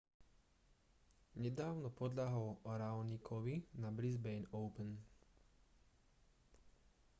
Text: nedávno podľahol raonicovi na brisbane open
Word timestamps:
nedávno 1.41 1.89
podľahol 2.01 2.49
raonicovi 2.79 3.55
na 3.83 3.89
brisbane 3.97 4.45
open 4.49 4.97